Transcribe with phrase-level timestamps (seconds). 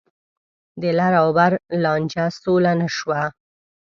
[0.81, 1.51] د لر او بر
[1.83, 3.21] لانجه سوله نه شوه.